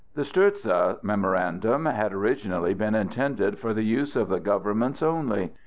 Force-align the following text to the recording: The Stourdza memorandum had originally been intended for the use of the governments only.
The 0.15 0.23
Stourdza 0.23 0.97
memorandum 1.03 1.85
had 1.85 2.11
originally 2.11 2.73
been 2.73 2.95
intended 2.95 3.59
for 3.59 3.71
the 3.71 3.83
use 3.85 4.15
of 4.15 4.29
the 4.29 4.39
governments 4.39 5.03
only. 5.03 5.51